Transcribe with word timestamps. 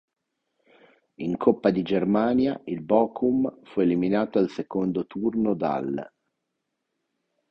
In 1.17 1.37
coppa 1.37 1.69
di 1.69 1.83
Germania 1.83 2.59
il 2.65 2.81
Bochum 2.81 3.59
fu 3.65 3.81
eliminato 3.81 4.39
al 4.39 4.49
secondo 4.49 5.05
turno 5.05 5.53
dall'. 5.53 6.11